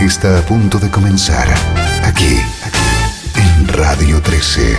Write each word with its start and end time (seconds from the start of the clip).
Está 0.00 0.38
a 0.38 0.42
punto 0.42 0.78
de 0.78 0.90
comenzar 0.90 1.48
aquí, 2.04 2.38
en 3.34 3.68
Radio 3.68 4.22
13. 4.22 4.76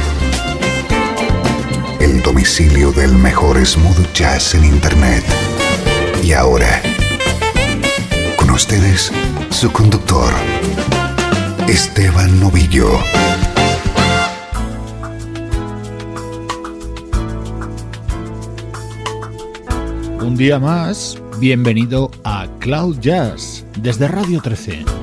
El 1.99 2.21
domicilio 2.21 2.91
del 2.91 3.13
mejor 3.13 3.63
smooth 3.65 4.13
jazz 4.13 4.55
en 4.55 4.63
Internet. 4.63 5.23
Y 6.23 6.31
ahora, 6.31 6.81
con 8.37 8.49
ustedes, 8.51 9.11
su 9.49 9.71
conductor, 9.71 10.33
Esteban 11.67 12.39
Novillo. 12.39 12.89
Un 20.21 20.37
día 20.37 20.59
más, 20.59 21.17
bienvenido 21.39 22.09
a 22.23 22.47
Cloud 22.59 22.99
Jazz 22.99 23.65
desde 23.81 24.07
Radio 24.07 24.41
13. 24.41 24.98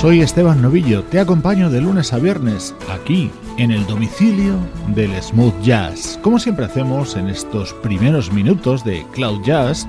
Soy 0.00 0.20
Esteban 0.20 0.62
Novillo, 0.62 1.02
te 1.02 1.18
acompaño 1.18 1.70
de 1.70 1.80
lunes 1.80 2.12
a 2.12 2.18
viernes 2.18 2.72
aquí 2.88 3.32
en 3.56 3.72
el 3.72 3.84
domicilio 3.84 4.54
del 4.94 5.10
smooth 5.20 5.60
jazz. 5.60 6.20
Como 6.22 6.38
siempre 6.38 6.66
hacemos 6.66 7.16
en 7.16 7.28
estos 7.28 7.72
primeros 7.74 8.32
minutos 8.32 8.84
de 8.84 9.04
Cloud 9.12 9.42
Jazz, 9.42 9.88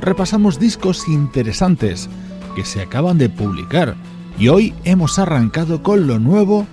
repasamos 0.00 0.60
discos 0.60 1.08
interesantes 1.08 2.08
que 2.54 2.64
se 2.64 2.82
acaban 2.82 3.18
de 3.18 3.30
publicar 3.30 3.96
y 4.38 4.46
hoy 4.46 4.74
hemos 4.84 5.18
arrancado 5.18 5.82
con 5.82 6.06
lo 6.06 6.20
nuevo 6.20 6.64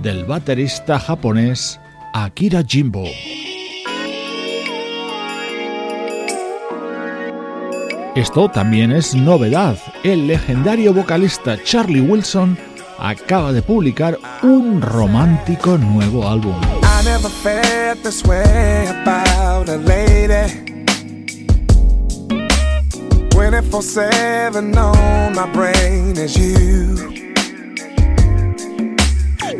del 0.00 0.24
baterista 0.24 1.00
japonés 1.00 1.80
Akira 2.14 2.62
Jimbo. 2.64 3.02
Esto 8.18 8.48
también 8.48 8.90
es 8.90 9.14
novedad. 9.14 9.78
El 10.02 10.26
legendario 10.26 10.92
vocalista 10.92 11.56
Charlie 11.62 12.00
Wilson 12.00 12.58
acaba 12.98 13.52
de 13.52 13.62
publicar 13.62 14.18
un 14.42 14.82
romántico 14.82 15.78
nuevo 15.78 16.28
álbum. 16.28 16.56
I 16.82 17.04
never 17.04 17.30
felt 17.30 18.02
this 18.02 18.24
way 18.24 18.88
about 18.88 19.68
a 19.68 19.76
lady. 19.76 20.52
24-7 23.30 24.76
on 24.76 25.34
my 25.36 25.46
brain 25.52 26.16
is 26.16 26.34
you. 26.34 26.96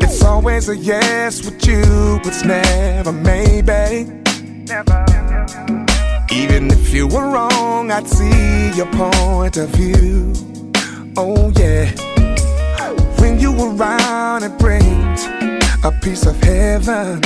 It's 0.01 0.21
always 0.21 0.67
a 0.67 0.75
yes 0.75 1.45
with 1.45 1.65
you, 1.65 2.19
it's 2.25 2.43
never 2.43 3.13
maybe. 3.13 4.19
Even 6.31 6.69
if 6.69 6.93
you 6.93 7.07
were 7.07 7.27
wrong, 7.31 7.89
I'd 7.91 8.07
see 8.07 8.71
your 8.75 8.85
point 8.87 9.57
of 9.57 9.69
view. 9.69 10.31
Oh, 11.17 11.51
yeah. 11.57 11.89
When 13.19 13.39
you 13.39 13.51
were 13.51 13.75
around, 13.75 14.43
it 14.43 14.57
brings 14.59 15.25
a 15.83 15.91
piece 16.01 16.25
of 16.27 16.35
heaven. 16.43 17.21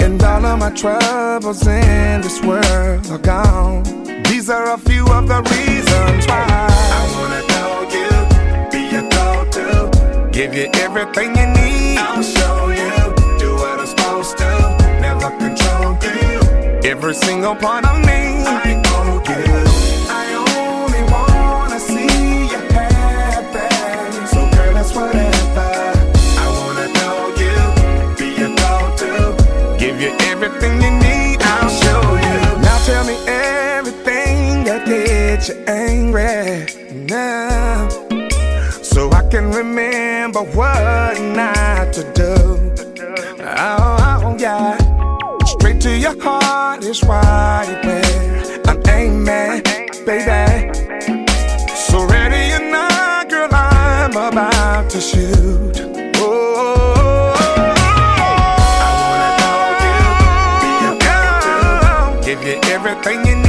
And 0.00 0.22
all 0.22 0.44
of 0.44 0.58
my 0.58 0.70
troubles 0.70 1.66
in 1.66 2.20
this 2.20 2.42
world 2.42 3.06
are 3.10 3.18
gone. 3.18 3.84
These 4.24 4.50
are 4.50 4.74
a 4.74 4.78
few 4.78 5.06
of 5.06 5.28
the 5.28 5.40
reasons 5.42 6.26
why 6.26 6.46
I 6.48 7.02
wanna 7.14 7.42
know 7.52 7.86
you, 7.96 8.70
be 8.72 8.80
your 8.92 9.08
go-to, 9.08 10.30
give 10.32 10.52
you 10.52 10.68
everything 10.74 11.36
you 11.36 11.46
need. 11.46 11.98
I'll 11.98 12.22
show 12.22 12.70
you, 12.70 13.01
Every 16.92 17.14
single 17.14 17.56
part 17.56 17.86
of 17.86 18.00
me, 18.00 18.44
I 18.44 18.76
only 20.44 21.02
wanna 21.10 21.80
see 21.80 22.50
you 22.52 22.60
happy. 22.76 24.26
So 24.26 24.40
girl, 24.54 24.76
whatever. 24.96 25.72
I 26.36 26.46
wanna 26.58 26.88
know 26.98 27.32
you, 27.40 27.56
be 28.18 28.26
your 28.38 28.52
give 29.78 30.02
you 30.02 30.12
everything 30.30 30.82
you 30.82 30.90
need. 30.90 31.40
I'll 31.40 31.70
show 31.70 32.02
you. 32.26 32.40
Now 32.60 32.78
tell 32.84 33.04
me 33.06 33.16
everything 33.26 34.64
that 34.64 34.84
gets 34.84 35.48
you 35.48 35.64
angry 35.66 36.66
now, 37.06 37.88
so 38.82 39.10
I 39.12 39.22
can 39.30 39.50
remember 39.50 40.40
what 40.40 41.18
not 41.22 41.94
to 41.94 42.02
do. 42.12 42.51
Is 46.92 47.02
where 47.04 47.18
I'm 48.68 48.80
aiming, 48.88 49.62
baby. 50.04 50.70
So 51.74 52.04
ready 52.04 52.52
or 52.52 52.70
not, 52.70 53.30
girl, 53.30 53.48
I'm 53.50 54.10
about 54.10 54.90
to 54.90 55.00
shoot. 55.00 55.76
Oh, 56.16 57.32
I 58.76 58.90
wanna 59.08 59.30
know 59.40 59.62
you, 59.84 60.08
be 60.62 60.72
a 60.88 62.24
give 62.26 62.42
you 62.46 62.56
everything 62.70 63.18
you 63.26 63.41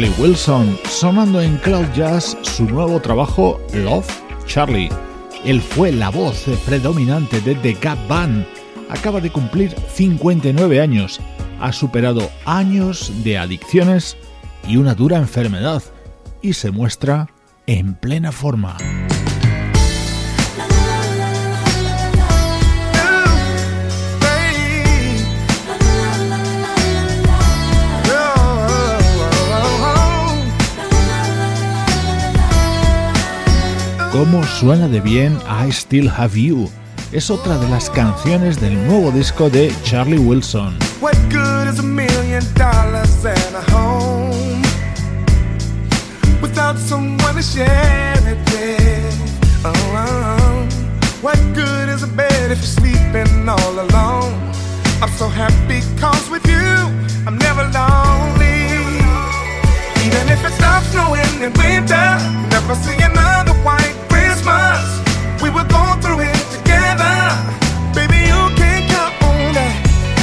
Charlie 0.00 0.18
Wilson 0.18 0.78
sonando 0.88 1.42
en 1.42 1.58
Cloud 1.58 1.92
Jazz 1.94 2.34
su 2.40 2.64
nuevo 2.64 3.00
trabajo 3.00 3.60
Love 3.74 4.08
Charlie. 4.46 4.88
Él 5.44 5.60
fue 5.60 5.92
la 5.92 6.08
voz 6.08 6.46
predominante 6.64 7.38
de 7.42 7.54
The 7.56 7.74
Gap 7.74 7.98
Band. 8.08 8.46
Acaba 8.88 9.20
de 9.20 9.30
cumplir 9.30 9.76
59 9.92 10.80
años. 10.80 11.20
Ha 11.60 11.70
superado 11.74 12.30
años 12.46 13.12
de 13.22 13.36
adicciones 13.36 14.16
y 14.66 14.78
una 14.78 14.94
dura 14.94 15.18
enfermedad. 15.18 15.82
Y 16.40 16.54
se 16.54 16.70
muestra 16.70 17.28
en 17.66 17.92
plena 17.92 18.32
forma. 18.32 18.78
¿Cómo 34.12 34.42
suena 34.42 34.88
de 34.88 35.00
bien 35.00 35.38
I 35.46 35.70
Still 35.70 36.08
Have 36.08 36.34
You? 36.34 36.68
Es 37.12 37.30
otra 37.30 37.56
de 37.58 37.68
las 37.68 37.88
canciones 37.90 38.60
del 38.60 38.74
nuevo 38.88 39.12
disco 39.12 39.48
de 39.48 39.72
Charlie 39.84 40.18
Wilson. 40.18 40.76
What 41.00 41.14
good 41.30 41.72
is 41.72 41.78
a 41.78 41.84
million 41.84 42.42
dollars 42.54 43.24
and 43.24 43.54
a 43.54 43.62
home 43.72 44.62
without 46.42 46.76
someone 46.76 47.36
to 47.36 47.42
share 47.42 48.18
it 48.26 48.38
with? 48.50 49.64
Oh, 49.64 49.72
oh. 49.94 50.68
What 51.22 51.38
good 51.54 51.88
is 51.88 52.02
a 52.02 52.08
bed 52.08 52.50
if 52.50 52.58
you're 52.58 52.90
sleeping 52.90 53.48
all 53.48 53.78
alone? 53.78 54.34
I'm 55.00 55.10
so 55.16 55.28
happy 55.28 55.82
cause 56.00 56.28
with 56.28 56.44
you 56.48 56.66
I'm 57.28 57.38
never 57.38 57.62
lonely. 57.62 58.66
Even 60.04 60.28
if 60.28 60.44
it 60.44 60.52
stops 60.54 60.88
snowing 60.88 61.42
in 61.42 61.52
winter, 61.52 62.18
never 62.50 62.74
see 62.74 62.96
another 62.96 63.19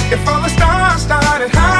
If 0.10 0.26
all 0.26 0.42
the 0.42 0.48
stars 0.48 1.02
started 1.02 1.50
high 1.54 1.77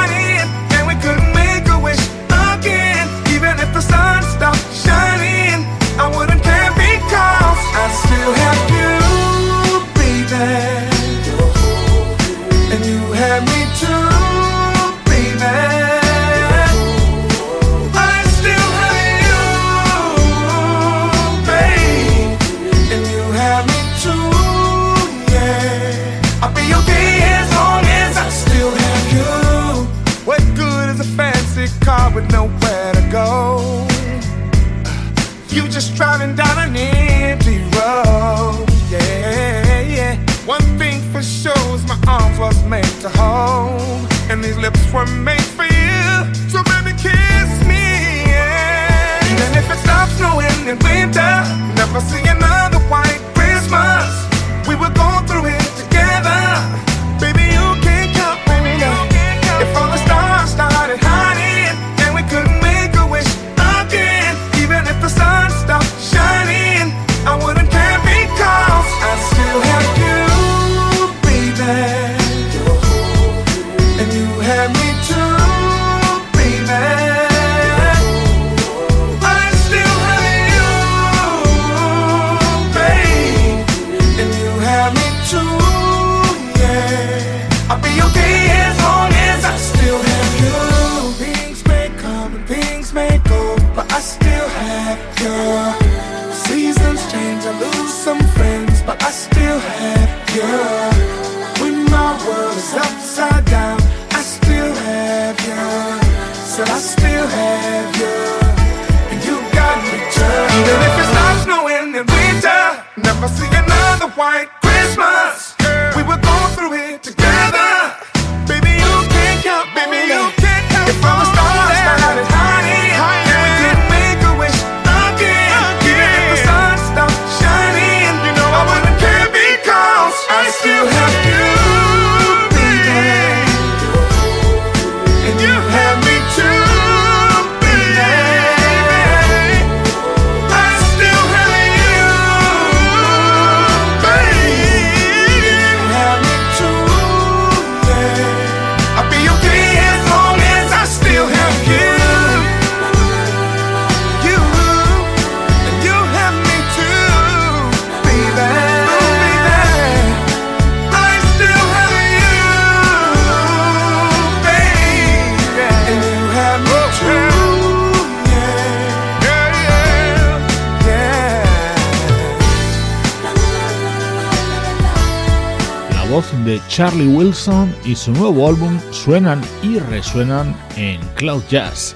de 176.48 176.62
Charlie 176.68 177.06
Wilson 177.06 177.74
y 177.84 177.94
su 177.94 178.10
nuevo 178.10 178.48
álbum 178.48 178.80
suenan 178.90 179.42
y 179.62 179.78
resuenan 179.78 180.56
en 180.78 180.98
cloud 181.14 181.42
jazz 181.50 181.94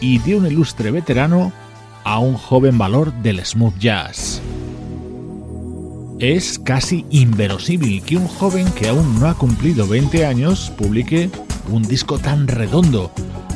y 0.00 0.18
de 0.18 0.34
un 0.34 0.44
ilustre 0.44 0.90
veterano 0.90 1.52
a 2.02 2.18
un 2.18 2.34
joven 2.34 2.76
valor 2.78 3.12
del 3.22 3.44
smooth 3.46 3.78
jazz. 3.78 4.42
Es 6.18 6.58
casi 6.58 7.06
inverosímil 7.10 8.02
que 8.02 8.16
un 8.16 8.26
joven 8.26 8.68
que 8.72 8.88
aún 8.88 9.20
no 9.20 9.28
ha 9.28 9.34
cumplido 9.34 9.86
20 9.86 10.26
años 10.26 10.72
publique 10.76 11.30
un 11.70 11.84
disco 11.84 12.18
tan 12.18 12.48
redondo, 12.48 13.12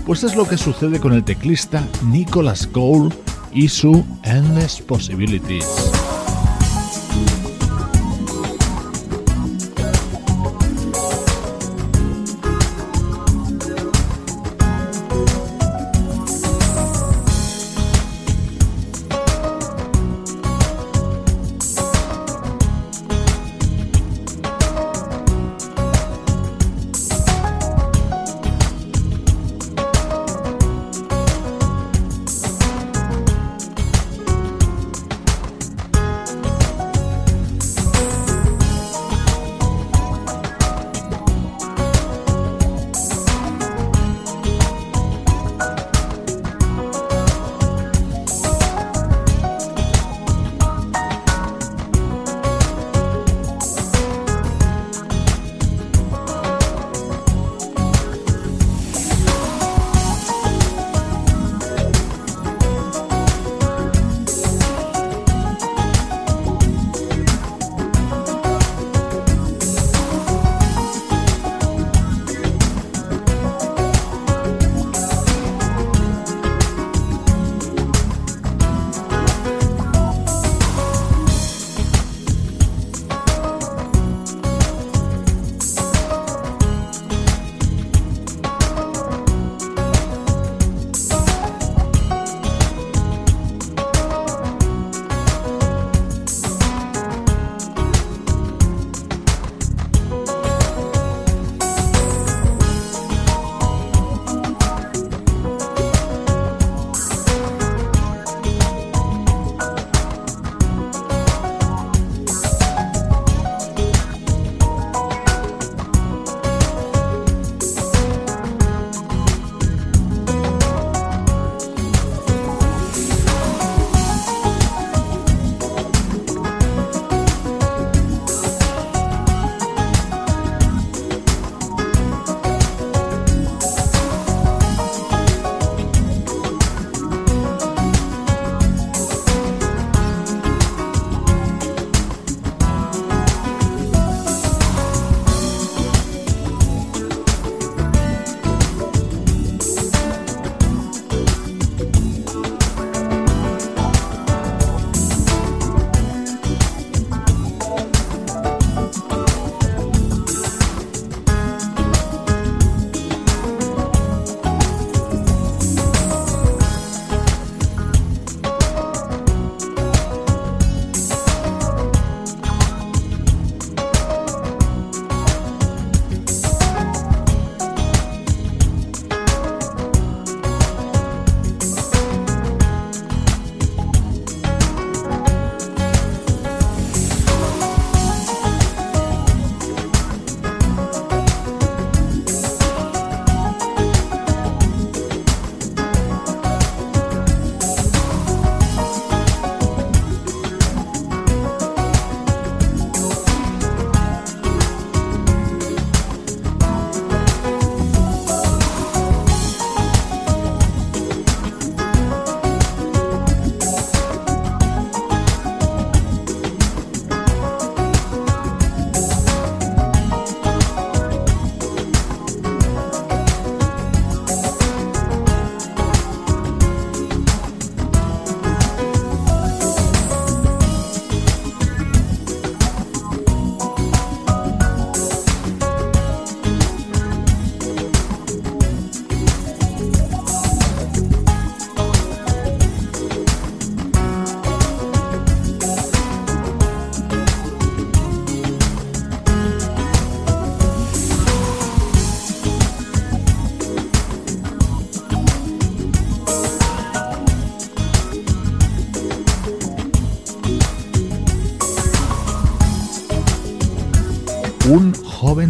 pues 0.06 0.22
es 0.22 0.36
lo 0.36 0.46
que 0.46 0.58
sucede 0.58 1.00
con 1.00 1.12
el 1.12 1.24
teclista 1.24 1.84
Nicholas 2.04 2.68
Cole 2.68 3.12
y 3.52 3.66
su 3.66 4.04
Endless 4.22 4.80
Possibilities. 4.80 5.95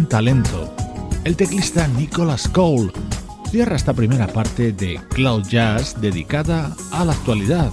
Talento. 0.07 0.73
El 1.23 1.35
teclista 1.35 1.87
Nicholas 1.87 2.47
Cole 2.47 2.91
cierra 3.51 3.75
esta 3.75 3.93
primera 3.93 4.27
parte 4.27 4.71
de 4.71 4.99
Cloud 5.09 5.47
Jazz 5.47 5.99
dedicada 5.99 6.75
a 6.91 7.05
la 7.05 7.13
actualidad. 7.13 7.71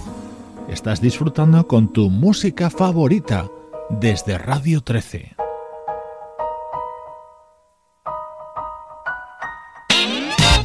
Estás 0.69 1.01
disfrutando 1.01 1.67
con 1.67 1.91
tu 1.91 2.09
música 2.09 2.69
favorita 2.69 3.47
desde 3.89 4.37
Radio 4.37 4.81
13. 4.81 5.35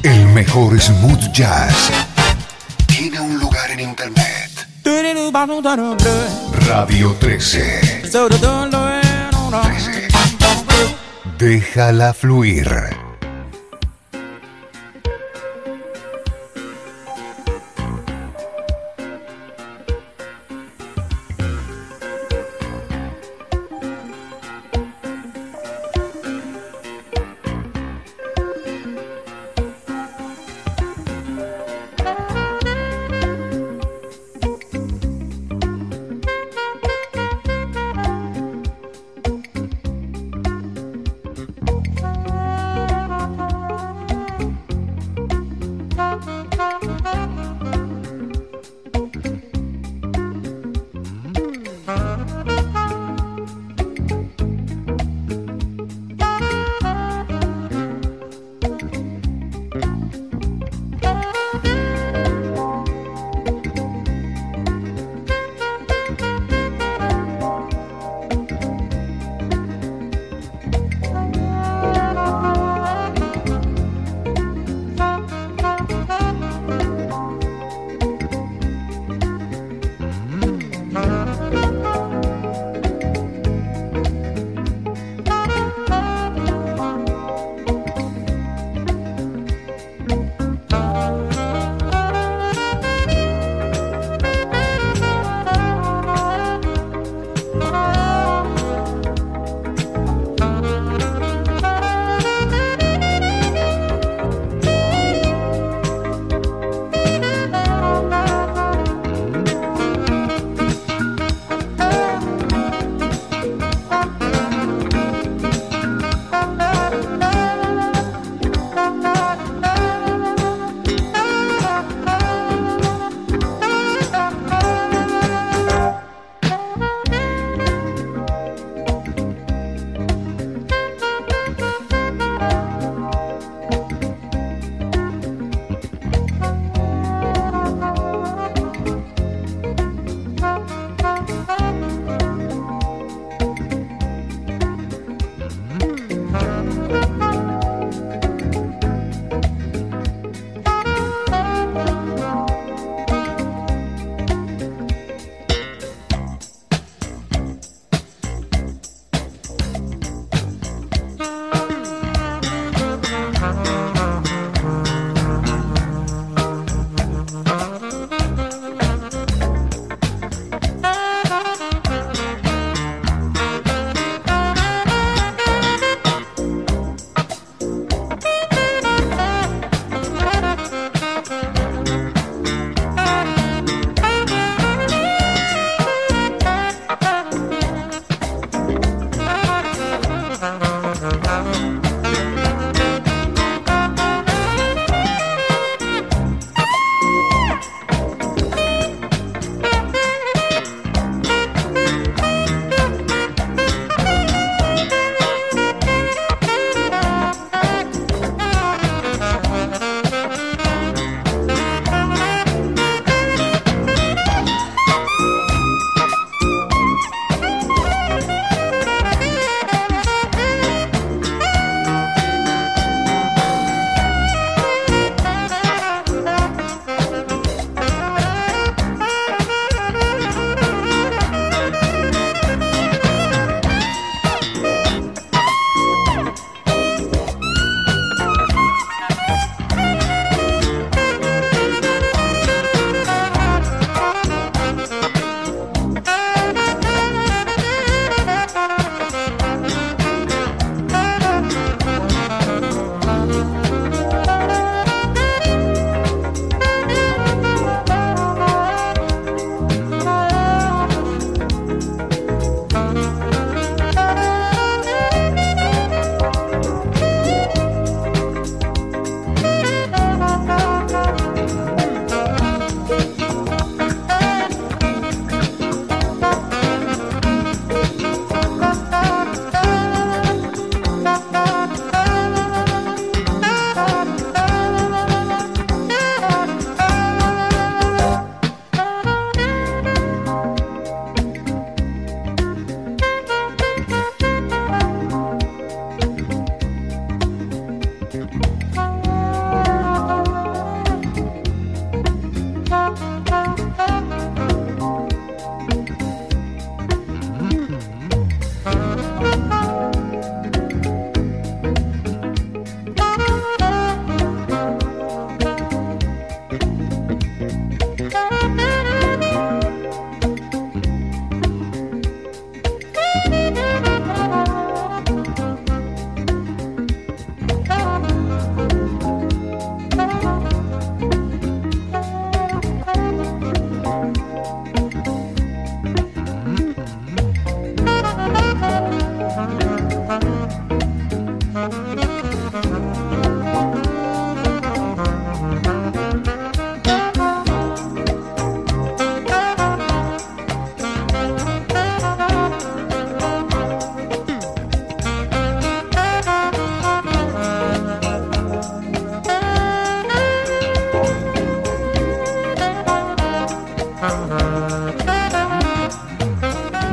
El 0.03 0.27
mejor 0.29 0.81
smooth 0.81 1.33
jazz 1.33 1.91
tiene 2.87 3.21
un 3.21 3.39
lugar 3.39 3.71
en 3.71 3.81
internet. 3.81 4.51
Radio 6.67 7.15
13. 7.19 8.09
13. 8.11 8.90
Déjala 11.41 12.13
fluir. 12.13 13.00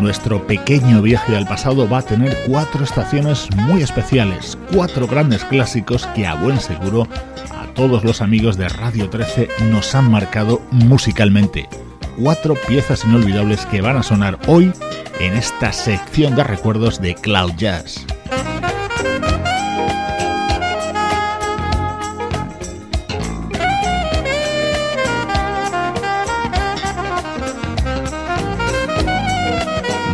Nuestro 0.07 0.47
pequeño 0.47 1.01
viaje 1.01 1.35
al 1.35 1.45
pasado 1.45 1.85
va 1.89 1.97
a 1.97 2.01
tener 2.01 2.33
cuatro 2.47 2.85
estaciones 2.85 3.49
muy 3.57 3.81
especiales, 3.81 4.57
cuatro 4.73 5.05
grandes 5.05 5.43
clásicos 5.43 6.07
que 6.15 6.25
a 6.25 6.33
buen 6.35 6.61
seguro 6.61 7.09
a 7.51 7.67
todos 7.73 8.05
los 8.05 8.21
amigos 8.21 8.55
de 8.55 8.69
Radio 8.69 9.09
13 9.09 9.49
nos 9.69 9.93
han 9.95 10.09
marcado 10.09 10.61
musicalmente. 10.71 11.67
Cuatro 12.23 12.55
piezas 12.69 13.03
inolvidables 13.03 13.65
que 13.65 13.81
van 13.81 13.97
a 13.97 14.03
sonar 14.03 14.39
hoy 14.47 14.71
en 15.19 15.33
esta 15.33 15.73
sección 15.73 16.37
de 16.37 16.45
recuerdos 16.45 17.01
de 17.01 17.13
Cloud 17.13 17.51
Jazz. 17.57 18.05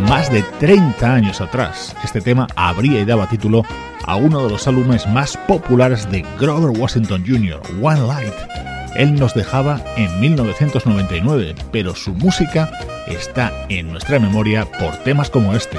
Más 0.08 0.30
de 0.30 0.42
30 0.60 1.12
años 1.12 1.40
atrás. 1.40 1.94
Este 2.04 2.20
tema 2.20 2.46
habría 2.56 3.00
y 3.00 3.04
daba 3.04 3.28
título 3.28 3.62
a 4.04 4.16
uno 4.16 4.42
de 4.44 4.50
los 4.50 4.66
álbumes 4.68 5.06
más 5.08 5.36
populares 5.48 6.10
de 6.10 6.24
Grover 6.38 6.78
Washington 6.78 7.24
Jr., 7.26 7.60
One 7.82 8.06
Light. 8.06 8.34
Él 8.96 9.14
nos 9.14 9.34
dejaba 9.34 9.80
en 9.96 10.20
1999, 10.20 11.54
pero 11.72 11.94
su 11.94 12.12
música 12.12 12.70
está 13.06 13.52
en 13.68 13.90
nuestra 13.90 14.18
memoria 14.18 14.66
por 14.78 14.94
temas 14.98 15.30
como 15.30 15.54
este. 15.54 15.78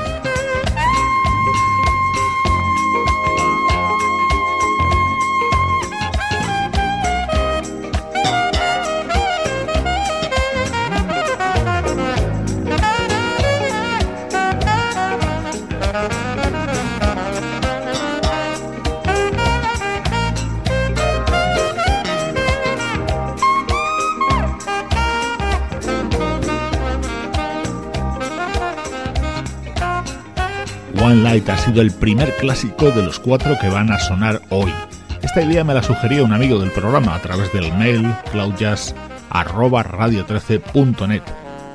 El 31.81 31.91
primer 31.91 32.35
clásico 32.37 32.91
de 32.91 33.03
los 33.03 33.19
cuatro 33.19 33.57
que 33.59 33.67
van 33.69 33.91
a 33.91 33.99
sonar 33.99 34.41
hoy. 34.49 34.71
Esta 35.21 35.41
idea 35.41 35.63
me 35.63 35.73
la 35.73 35.83
sugería 35.83 36.23
un 36.23 36.33
amigo 36.33 36.59
del 36.59 36.71
programa 36.71 37.15
a 37.15 37.21
través 37.21 37.53
del 37.53 37.71
mail 37.73 38.13
cloudjazz@radio13.net. 38.31 41.21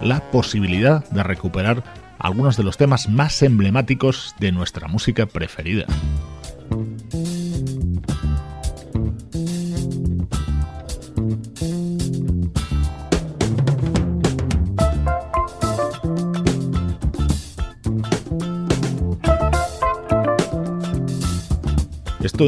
La 0.03 0.21
posibilidad 0.31 1.03
de 1.11 1.23
recuperar 1.23 1.83
algunos 2.19 2.57
de 2.57 2.65
los 2.65 2.77
temas 2.77 3.09
más 3.09 3.41
emblemáticos 3.43 4.35
de 4.39 4.53
nuestra 4.53 4.89
música 4.89 5.25
preferida. 5.27 5.87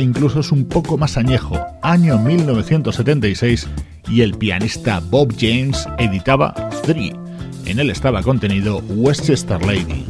Incluso 0.01 0.41
es 0.41 0.53
un 0.53 0.65
poco 0.65 0.97
más 0.97 1.17
añejo, 1.17 1.59
año 1.83 2.19
1976, 2.19 3.69
y 4.09 4.23
el 4.23 4.35
pianista 4.35 5.01
Bob 5.01 5.35
James 5.39 5.87
editaba 5.99 6.55
Three. 6.85 7.13
En 7.67 7.79
él 7.79 7.91
estaba 7.91 8.23
contenido 8.23 8.79
Westchester 8.89 9.65
Lady. 9.65 10.05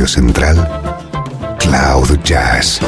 4, 0.00 0.06
horario 0.06 0.06
central, 0.06 0.56
Cloud 1.58 2.22
Jazz. 2.24 2.80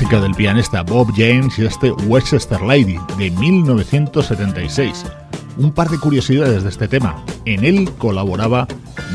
Música 0.00 0.20
del 0.20 0.34
pianista 0.36 0.82
Bob 0.84 1.08
James 1.16 1.58
y 1.58 1.66
este 1.66 1.90
Westchester 1.90 2.62
Lady 2.62 3.00
de 3.16 3.32
1976. 3.32 5.04
Un 5.56 5.72
par 5.72 5.88
de 5.88 5.98
curiosidades 5.98 6.62
de 6.62 6.68
este 6.68 6.86
tema. 6.86 7.24
En 7.46 7.64
él 7.64 7.90
colaboraba 7.98 8.68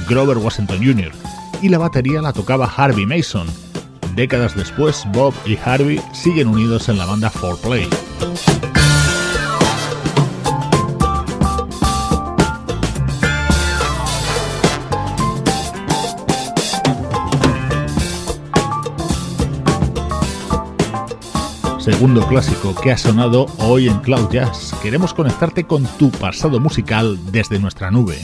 Grover 0.09 0.39
Washington 0.39 0.79
Jr. 0.83 1.13
y 1.61 1.69
la 1.69 1.77
batería 1.77 2.21
la 2.21 2.33
tocaba 2.33 2.65
Harvey 2.65 3.05
Mason. 3.05 3.47
Décadas 4.13 4.57
después, 4.57 5.05
Bob 5.13 5.33
y 5.45 5.55
Harvey 5.55 6.01
siguen 6.11 6.49
unidos 6.49 6.89
en 6.89 6.97
la 6.97 7.05
banda 7.05 7.31
4Play. 7.31 7.87
Segundo 22.03 22.27
clásico 22.27 22.75
que 22.75 22.91
ha 22.91 22.97
sonado 22.97 23.45
hoy 23.59 23.87
en 23.87 23.97
Cloud 23.99 24.29
Jazz. 24.29 24.75
Queremos 24.83 25.13
conectarte 25.13 25.63
con 25.63 25.85
tu 25.85 26.11
pasado 26.11 26.59
musical 26.59 27.17
desde 27.31 27.59
nuestra 27.59 27.91
nube. 27.91 28.17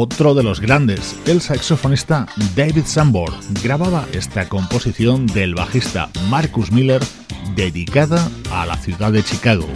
Otro 0.00 0.34
de 0.34 0.42
los 0.42 0.60
grandes, 0.60 1.14
el 1.26 1.42
saxofonista 1.42 2.26
David 2.56 2.84
Sambor, 2.86 3.34
grababa 3.62 4.06
esta 4.12 4.48
composición 4.48 5.26
del 5.26 5.54
bajista 5.54 6.08
Marcus 6.30 6.72
Miller 6.72 7.02
dedicada 7.54 8.26
a 8.50 8.64
la 8.64 8.78
ciudad 8.78 9.12
de 9.12 9.22
Chicago. 9.22 9.66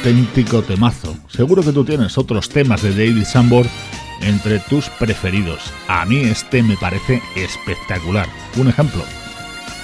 Auténtico 0.00 0.62
temazo. 0.62 1.14
Seguro 1.28 1.62
que 1.62 1.72
tú 1.72 1.84
tienes 1.84 2.16
otros 2.16 2.48
temas 2.48 2.82
de 2.82 2.90
David 2.90 3.24
Sambor 3.24 3.66
entre 4.22 4.58
tus 4.60 4.88
preferidos. 4.88 5.60
A 5.88 6.06
mí 6.06 6.20
este 6.20 6.62
me 6.62 6.78
parece 6.78 7.20
espectacular. 7.36 8.26
Un 8.56 8.68
ejemplo. 8.68 9.02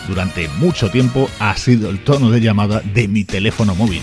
Durante 0.09 0.49
mucho 0.59 0.91
tiempo 0.91 1.29
ha 1.39 1.55
sido 1.59 1.91
el 1.91 2.03
tono 2.03 2.31
de 2.31 2.41
llamada 2.41 2.81
de 2.81 3.09
mi 3.09 3.25
teléfono 3.25 3.75
móvil. 3.75 4.01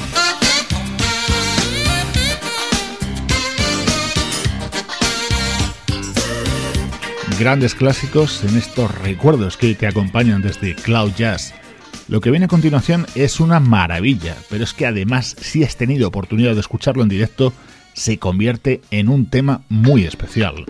Grandes 7.39 7.74
clásicos 7.74 8.43
en 8.43 8.55
estos 8.55 8.93
recuerdos 8.99 9.57
que 9.57 9.74
te 9.74 9.88
acompañan 9.88 10.43
desde 10.43 10.76
Cloud 10.76 11.14
Jazz 11.18 11.55
Lo 12.10 12.20
que 12.20 12.32
viene 12.32 12.45
a 12.45 12.49
continuación 12.49 13.06
es 13.16 13.39
una 13.39 13.60
maravilla, 13.60 14.36
pero 14.49 14.64
es 14.64 14.74
que 14.74 14.86
además, 14.86 15.36
si 15.39 15.64
has 15.64 15.78
tenido 15.78 16.08
oportunidad 16.08 16.54
de 16.54 16.60
escucharlo 16.60 17.01
en 17.01 17.10
directo, 17.10 17.54
se 17.93 18.18
convierte 18.20 18.82
en 18.91 19.08
un 19.08 19.28
tema 19.28 19.62
muy 19.70 20.04
especial. 20.04 20.66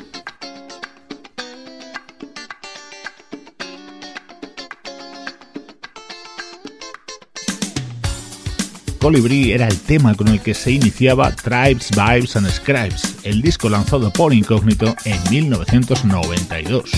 Colibri 8.99 9.51
era 9.51 9.67
el 9.67 9.77
tema 9.79 10.15
con 10.15 10.29
el 10.29 10.39
que 10.39 10.53
se 10.53 10.71
iniciaba 10.71 11.35
Tribes, 11.35 11.91
Vibes 11.91 12.37
and 12.37 12.49
Scribes, 12.49 13.17
el 13.23 13.41
disco 13.41 13.67
lanzado 13.67 14.13
por 14.13 14.33
Incógnito 14.33 14.95
en 15.03 15.19
1992. 15.29 16.89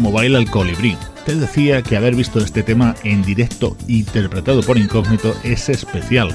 Cómo 0.00 0.12
baila 0.12 0.38
el 0.38 0.50
colibrí. 0.50 0.96
Te 1.26 1.34
decía 1.34 1.82
que 1.82 1.94
haber 1.94 2.14
visto 2.14 2.38
este 2.38 2.62
tema 2.62 2.94
en 3.04 3.22
directo 3.22 3.76
interpretado 3.86 4.62
por 4.62 4.78
Incógnito 4.78 5.36
es 5.44 5.68
especial. 5.68 6.34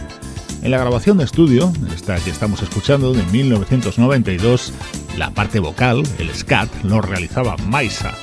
En 0.61 0.70
la 0.70 0.78
grabación 0.78 1.18
de 1.18 1.24
estudio, 1.24 1.74
esta 1.91 2.16
que 2.18 2.30
estamos 2.30 2.61
escuchando 2.61 3.11
de 3.11 3.24
1992, 3.24 4.72
la 5.18 5.32
parte 5.32 5.59
vocal, 5.59 6.03
el 6.20 6.30
scat, 6.36 6.70
lo 6.84 7.01
realizaba 7.01 7.57
Maisa. 7.66 8.13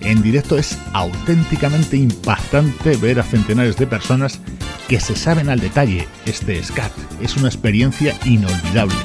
En 0.00 0.20
directo 0.20 0.58
es 0.58 0.76
auténticamente 0.94 1.96
impactante 1.96 2.96
ver 2.96 3.20
a 3.20 3.22
centenares 3.22 3.76
de 3.76 3.86
personas 3.86 4.40
que 4.88 4.98
se 4.98 5.14
saben 5.14 5.48
al 5.48 5.60
detalle 5.60 6.08
este 6.26 6.60
scat. 6.64 6.90
Es 7.20 7.36
una 7.36 7.46
experiencia 7.46 8.18
inolvidable. 8.24 8.96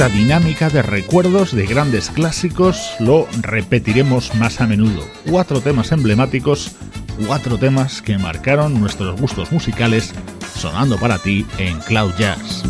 Esta 0.00 0.16
dinámica 0.16 0.70
de 0.70 0.80
recuerdos 0.80 1.54
de 1.54 1.66
grandes 1.66 2.08
clásicos 2.08 2.94
lo 3.00 3.28
repetiremos 3.42 4.34
más 4.36 4.62
a 4.62 4.66
menudo. 4.66 5.06
Cuatro 5.28 5.60
temas 5.60 5.92
emblemáticos, 5.92 6.72
cuatro 7.26 7.58
temas 7.58 8.00
que 8.00 8.16
marcaron 8.16 8.80
nuestros 8.80 9.20
gustos 9.20 9.52
musicales 9.52 10.14
sonando 10.56 10.96
para 10.96 11.18
ti 11.18 11.44
en 11.58 11.78
Cloud 11.80 12.14
Jazz. 12.18 12.62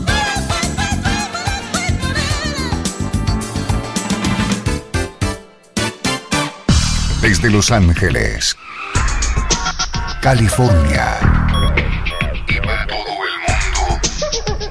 Desde 7.22 7.48
Los 7.48 7.70
Ángeles, 7.70 8.56
California 10.20 11.16
y 12.48 12.54
para 12.56 12.88
todo 12.88 12.98
el 12.98 13.86
mundo, 13.86 14.00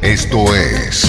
esto 0.01 0.53
es 0.53 1.08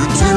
you 0.00 0.06
do 0.16 0.29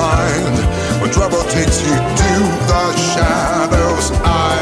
find 0.00 0.56
when 1.00 1.10
trouble 1.12 1.42
takes 1.52 1.78
you 1.84 1.92
to 1.92 2.32
the 2.70 2.84
shadows. 3.12 4.06
I 4.24 4.56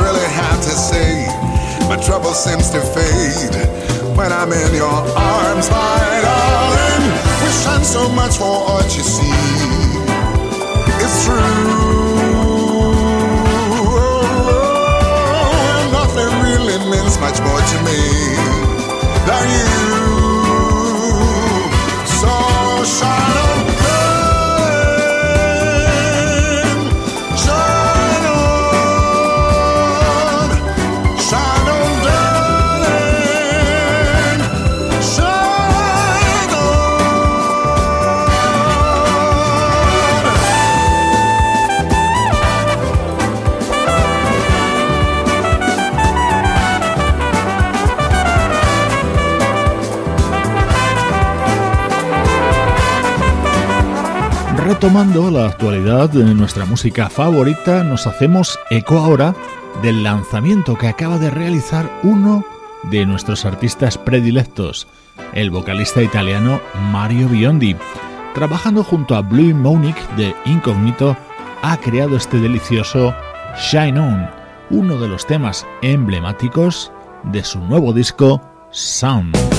really 0.00 0.28
have 0.40 0.60
to 0.68 0.74
say, 0.88 1.28
my 1.90 1.98
trouble 2.00 2.32
seems 2.32 2.70
to 2.70 2.80
fade 2.80 3.56
when 4.16 4.32
I'm 4.32 4.50
in 4.50 4.72
your 4.74 4.98
arms, 5.36 5.68
my 5.68 6.08
darling. 6.24 7.04
We 7.42 7.50
shine 7.62 7.84
so 7.84 8.08
much 8.20 8.34
for 8.40 8.54
what 8.68 8.88
you 8.96 9.04
see. 9.14 9.36
It's 11.04 11.16
true. 11.24 12.62
Nothing 15.98 16.32
really 16.46 16.78
means 16.92 17.14
much 17.24 17.38
more 17.46 17.62
to 17.72 17.78
me 17.88 18.00
than 19.28 19.44
you. 19.56 19.91
Tomando 54.82 55.30
la 55.30 55.46
actualidad 55.46 56.10
de 56.10 56.34
nuestra 56.34 56.64
música 56.64 57.08
favorita, 57.08 57.84
nos 57.84 58.08
hacemos 58.08 58.58
eco 58.68 58.98
ahora 58.98 59.32
del 59.80 60.02
lanzamiento 60.02 60.76
que 60.76 60.88
acaba 60.88 61.18
de 61.18 61.30
realizar 61.30 61.88
uno 62.02 62.44
de 62.90 63.06
nuestros 63.06 63.44
artistas 63.44 63.96
predilectos, 63.96 64.88
el 65.34 65.52
vocalista 65.52 66.02
italiano 66.02 66.60
Mario 66.90 67.28
Biondi. 67.28 67.76
Trabajando 68.34 68.82
junto 68.82 69.14
a 69.14 69.20
Blue 69.20 69.54
Monique 69.54 70.02
de 70.16 70.34
Incognito, 70.46 71.16
ha 71.62 71.76
creado 71.76 72.16
este 72.16 72.38
delicioso 72.38 73.14
Shine 73.56 74.00
On, 74.00 74.28
uno 74.70 74.98
de 74.98 75.06
los 75.06 75.24
temas 75.28 75.64
emblemáticos 75.82 76.90
de 77.22 77.44
su 77.44 77.60
nuevo 77.60 77.92
disco 77.92 78.42
Sound. 78.72 79.51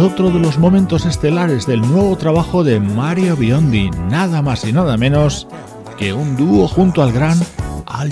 Otro 0.00 0.30
de 0.30 0.38
los 0.38 0.58
momentos 0.58 1.06
estelares 1.06 1.66
del 1.66 1.80
nuevo 1.80 2.16
trabajo 2.16 2.62
de 2.62 2.78
Mario 2.78 3.36
Biondi, 3.36 3.90
nada 4.08 4.42
más 4.42 4.64
y 4.64 4.72
nada 4.72 4.96
menos 4.96 5.48
que 5.98 6.12
un 6.12 6.36
dúo 6.36 6.68
junto 6.68 7.02
al 7.02 7.12
gran 7.12 7.38
Al. 7.86 8.10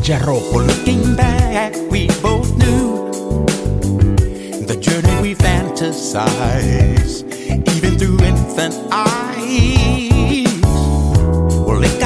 Well, 11.67 11.85
it 11.85 12.01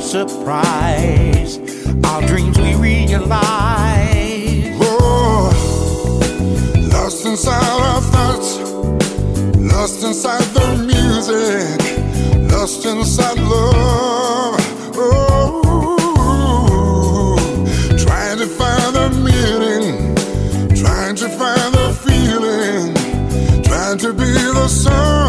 surprise. 0.00 1.58
Our 2.04 2.22
dreams 2.26 2.58
we 2.58 2.74
realized. 2.74 4.35
Inside 7.36 7.68
our 7.68 8.00
thoughts, 8.00 8.56
lost 9.60 10.02
inside 10.02 10.42
the 10.54 10.68
music, 10.86 11.78
lost 12.50 12.86
inside 12.86 13.38
love. 13.38 14.54
Oh. 14.96 15.66
trying 17.98 18.38
to 18.38 18.46
find 18.46 18.96
the 18.96 19.10
meaning, 19.26 20.14
trying 20.74 21.14
to 21.16 21.28
find 21.28 21.74
the 21.74 21.92
feeling, 22.06 22.94
trying 23.62 23.98
to 23.98 24.14
be 24.14 24.32
the 24.32 24.68
song 24.68 25.25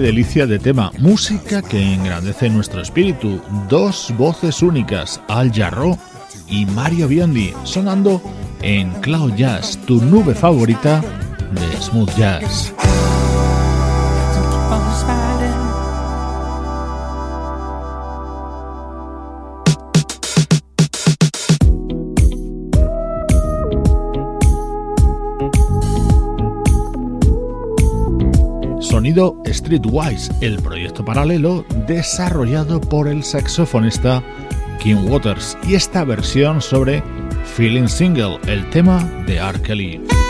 Delicia 0.00 0.46
de 0.46 0.58
tema, 0.58 0.90
música 0.98 1.62
que 1.62 1.94
engrandece 1.94 2.50
nuestro 2.50 2.82
espíritu. 2.82 3.40
Dos 3.68 4.12
voces 4.18 4.60
únicas, 4.60 5.20
Al 5.28 5.52
Jarro 5.52 5.96
y 6.48 6.66
Mario 6.66 7.06
Biondi, 7.06 7.54
sonando 7.62 8.20
en 8.62 8.90
Cloud 9.00 9.34
Jazz, 9.34 9.78
tu 9.86 10.02
nube 10.02 10.34
favorita 10.34 11.00
de 11.52 11.80
smooth 11.80 12.10
jazz. 12.16 12.73
Streetwise, 29.46 30.32
el 30.40 30.60
proyecto 30.60 31.04
paralelo 31.04 31.64
desarrollado 31.86 32.80
por 32.80 33.06
el 33.06 33.22
saxofonista 33.22 34.22
Kim 34.80 35.06
Waters 35.08 35.56
y 35.68 35.74
esta 35.74 36.04
versión 36.04 36.60
sobre 36.60 37.02
Feeling 37.56 37.86
Single, 37.86 38.38
el 38.46 38.68
tema 38.70 39.04
de 39.26 39.36
R. 39.36 39.62
Kelly. 39.62 40.23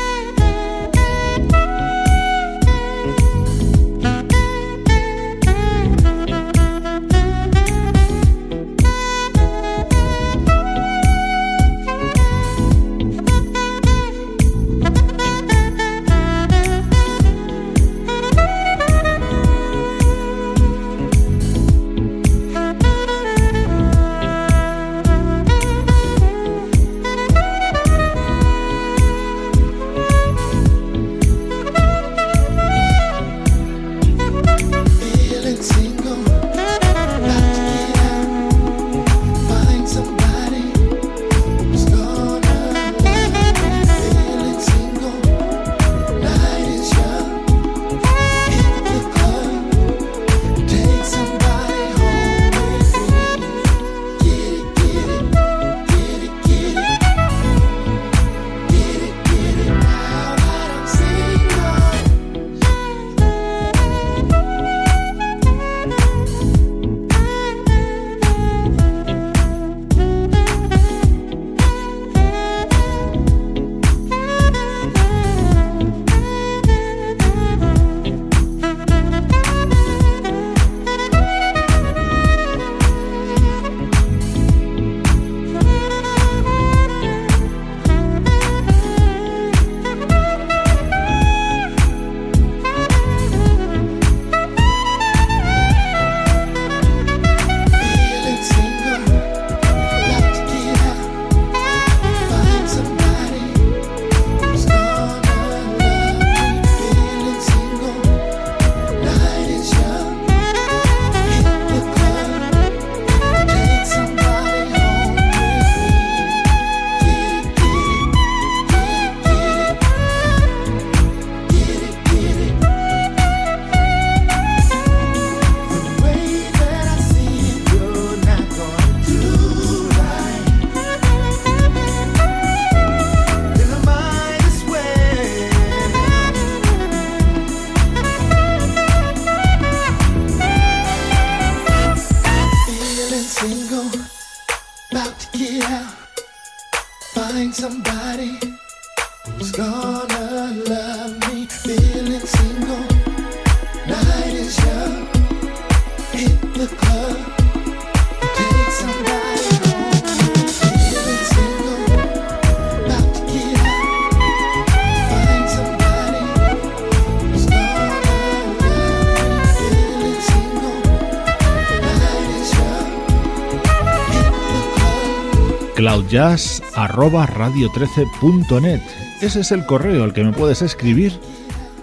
cloudjazz@radio13.net. 176.09 178.81
Ese 179.21 179.41
es 179.41 179.53
el 179.53 179.67
correo 179.67 180.05
al 180.05 180.13
que 180.13 180.25
me 180.25 180.33
puedes 180.33 180.63
escribir 180.63 181.19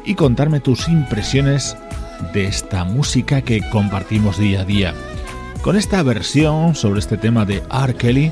y 0.05 0.15
contarme 0.15 0.59
tus 0.59 0.87
impresiones 0.87 1.77
de 2.33 2.45
esta 2.45 2.83
música 2.83 3.41
que 3.41 3.61
compartimos 3.69 4.37
día 4.37 4.61
a 4.61 4.65
día. 4.65 4.93
Con 5.61 5.75
esta 5.75 6.01
versión 6.03 6.75
sobre 6.75 6.99
este 6.99 7.17
tema 7.17 7.45
de 7.45 7.63
R. 7.71 7.95
Kelly, 7.95 8.31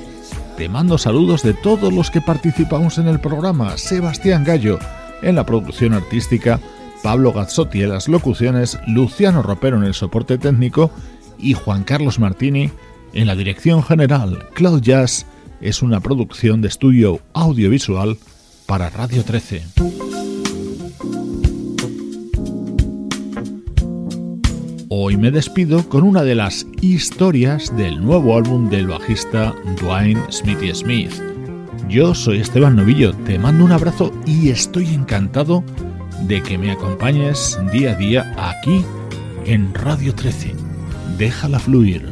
te 0.58 0.70
mando 0.70 0.98
saludos 0.98 1.44
de 1.44 1.54
todos 1.54 1.94
los 1.94 2.12
que 2.12 2.22
participamos 2.22 2.98
en 2.98 3.08
el 3.08 3.20
programa. 3.20 3.78
Sebastián 3.78 4.44
Gallo 4.44 4.80
en 5.22 5.36
la 5.36 5.46
producción 5.46 5.94
artística, 5.94 6.60
Pablo 7.04 7.34
Gazzotti 7.34 7.84
en 7.84 7.90
las 7.90 8.08
locuciones, 8.08 8.80
Luciano 8.88 9.42
Ropero 9.42 9.78
en 9.78 9.84
el 9.84 9.94
soporte 9.94 10.38
técnico 10.38 10.92
y 11.38 11.54
Juan 11.54 11.84
Carlos 11.84 12.20
Martini 12.20 12.72
en 13.14 13.28
la 13.28 13.36
dirección 13.36 13.84
general. 13.84 14.48
Cloud 14.54 14.82
Jazz 14.82 15.26
es 15.62 15.82
una 15.82 16.00
producción 16.00 16.62
de 16.62 16.68
estudio 16.68 17.20
audiovisual 17.34 18.18
para 18.66 18.90
Radio 18.90 19.24
13. 19.24 19.64
Hoy 24.90 25.18
me 25.18 25.32
despido 25.32 25.88
con 25.88 26.04
una 26.04 26.24
de 26.24 26.36
las 26.36 26.66
historias 26.82 27.76
del 27.76 28.04
nuevo 28.04 28.36
álbum 28.36 28.70
del 28.70 28.88
bajista 28.88 29.56
Dwayne 29.82 30.22
Smithy 30.32 30.74
Smith. 30.74 31.12
Yo 31.88 32.14
soy 32.14 32.40
Esteban 32.40 32.76
Novillo, 32.76 33.14
te 33.26 33.40
mando 33.40 33.66
un 33.66 33.72
abrazo 33.72 34.12
y 34.26 34.50
estoy 34.50 34.94
encantado 34.94 35.64
de 36.28 36.42
que 36.44 36.58
me 36.58 36.72
acompañes 36.72 37.58
día 37.72 37.92
a 37.92 37.96
día 37.96 38.34
aquí 38.38 38.84
en 39.46 39.74
Radio 39.74 40.14
13. 40.14 40.54
Déjala 41.18 41.60
fluir. 41.60 42.12